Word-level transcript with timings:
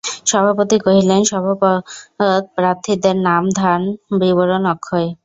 সভাপতি 0.25 0.77
কহিলেন, 0.85 1.21
সভ্যপদপ্রার্থীদের 1.31 3.15
নাম 3.27 3.43
ধাম 3.57 3.81
বিবরণ– 4.19 4.69
অক্ষয়। 4.73 5.07